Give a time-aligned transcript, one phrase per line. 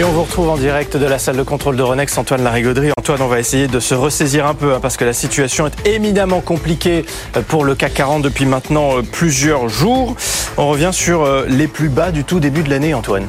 [0.00, 2.90] Et on vous retrouve en direct de la salle de contrôle de Renex, Antoine Larigauderie.
[2.98, 5.86] Antoine, on va essayer de se ressaisir un peu hein, parce que la situation est
[5.86, 7.04] éminemment compliquée
[7.36, 10.16] euh, pour le CAC 40 depuis maintenant euh, plusieurs jours.
[10.56, 13.26] On revient sur euh, les plus bas du tout début de l'année, Antoine.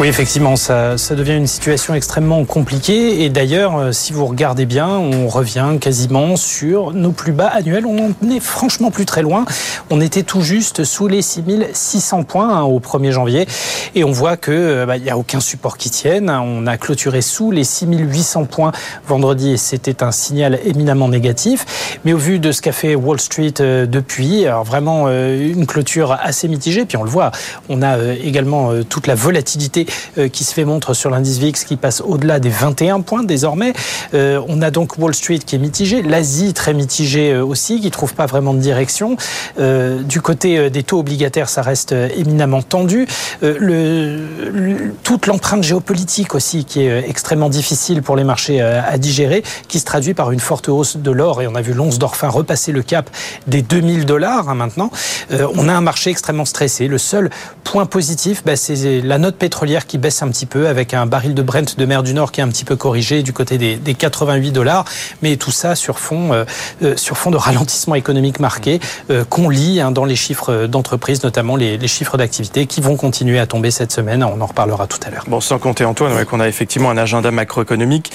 [0.00, 3.22] Oui, effectivement, ça, ça, devient une situation extrêmement compliquée.
[3.22, 7.84] Et d'ailleurs, euh, si vous regardez bien, on revient quasiment sur nos plus bas annuels.
[7.86, 9.44] On en est franchement plus très loin.
[9.90, 13.46] On était tout juste sous les 6600 points hein, au 1er janvier.
[13.94, 16.30] Et on voit que euh, bah, il n'y a aucun support qui tienne.
[16.30, 18.72] On a clôturé sous les 6800 points
[19.06, 21.98] vendredi c'était un signal éminemment négatif.
[22.04, 26.16] Mais au vu de ce qu'a fait Wall Street euh, depuis, alors vraiment une clôture
[26.20, 26.86] assez mitigée.
[26.86, 27.30] Puis on le voit,
[27.68, 29.86] on a également toute la volatilité
[30.32, 33.72] qui se fait montre sur l'indice VIX qui passe au-delà des 21 points désormais.
[34.14, 37.90] Euh, on a donc Wall Street qui est mitigé, l'Asie très mitigée euh, aussi, qui
[37.90, 39.16] trouve pas vraiment de direction.
[39.58, 43.06] du côté des taux obligataires, ça reste éminemment tendu.
[43.42, 49.78] Le, toute l'empreinte géopolitique aussi qui est extrêmement difficile pour les marchés à digérer, qui
[49.78, 52.28] se traduit par une forte hausse de l'or et on a vu l'once d'or fin
[52.28, 53.10] repasser le cap
[53.46, 54.90] des 2000 dollars hein, maintenant.
[55.30, 56.88] on a un marché extrêmement stressé.
[56.88, 57.30] Le seul
[57.64, 61.34] point positif, bah, c'est la note pétrolière qui baisse un petit peu avec un baril
[61.34, 63.94] de Brent de mer du Nord qui est un petit peu corrigé du côté des,
[63.94, 64.84] 88 dollars.
[65.22, 66.44] Mais tout ça sur fond, euh,
[66.82, 71.22] euh, sur fond de ralentissement économique marqué euh, qu'on lit hein, dans les chiffres d'entreprise,
[71.24, 74.22] notamment les, chiffres d'activité qui vont continuer à tomber cette semaine.
[74.22, 75.24] On en reparlera tout à l'heure.
[75.26, 78.12] Bon, sans compter Antoine, qu'on a effectivement un agenda macroéconomique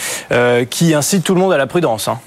[0.69, 2.07] qui incite tout le monde à la prudence.
[2.07, 2.19] Hein.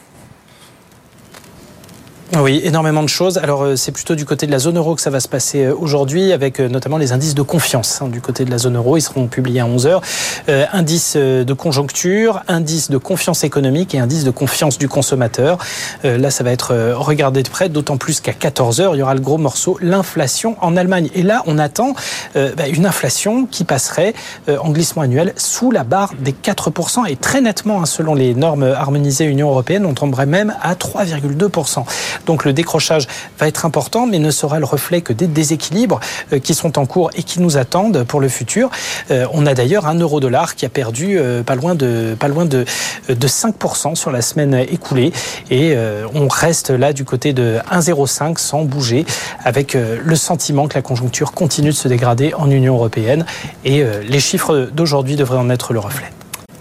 [2.38, 3.38] Oui, énormément de choses.
[3.38, 5.64] Alors euh, c'est plutôt du côté de la zone euro que ça va se passer
[5.64, 8.76] euh, aujourd'hui, avec euh, notamment les indices de confiance hein, du côté de la zone
[8.76, 8.96] euro.
[8.96, 10.00] Ils seront publiés à 11 heures.
[10.48, 15.58] Euh, indice de conjoncture, indice de confiance économique et indice de confiance du consommateur.
[16.04, 19.02] Euh, là, ça va être regardé de près, d'autant plus qu'à 14 heures, il y
[19.02, 21.10] aura le gros morceau, l'inflation en Allemagne.
[21.16, 21.94] Et là, on attend
[22.34, 24.14] bah, une inflation qui passerait
[24.48, 28.62] en glissement annuel sous la barre des 4% et très nettement, hein, selon les normes
[28.62, 31.84] harmonisées Union européenne, on tomberait même à 3,2%.
[32.26, 33.06] Donc le décrochage
[33.38, 36.00] va être important, mais ne sera le reflet que des déséquilibres
[36.32, 38.70] euh, qui sont en cours et qui nous attendent pour le futur.
[39.10, 42.44] Euh, on a d'ailleurs un euro-dollar qui a perdu euh, pas loin de pas loin
[42.44, 42.64] de,
[43.08, 45.12] de 5% sur la semaine écoulée
[45.50, 45.76] et
[46.14, 49.04] on reste là du côté de 1,05 sans bouger
[49.44, 53.24] avec le sentiment que la conjoncture continue de se dégrader en Union européenne
[53.64, 56.10] et les chiffres d'aujourd'hui devraient en être le reflet.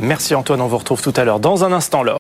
[0.02, 1.42] Merci Antoine, on vous retrouve tout à l'heure.
[1.42, 2.04] Dans un instant,